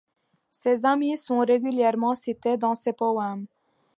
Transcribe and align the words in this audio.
Ces 0.49 0.83
amis 0.83 1.15
sont 1.15 1.37
régulièrement 1.45 2.15
cités 2.15 2.57
dans 2.57 2.73
ses 2.73 2.91
poèmes. 2.91 3.45